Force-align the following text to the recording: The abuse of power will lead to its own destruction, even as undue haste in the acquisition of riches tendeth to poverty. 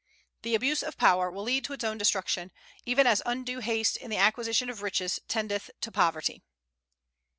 The 0.41 0.55
abuse 0.55 0.81
of 0.81 0.97
power 0.97 1.29
will 1.29 1.43
lead 1.43 1.63
to 1.65 1.73
its 1.73 1.83
own 1.83 1.99
destruction, 1.99 2.49
even 2.87 3.05
as 3.05 3.21
undue 3.23 3.59
haste 3.59 3.97
in 3.97 4.09
the 4.09 4.17
acquisition 4.17 4.67
of 4.67 4.81
riches 4.81 5.19
tendeth 5.27 5.69
to 5.79 5.91
poverty. 5.91 6.41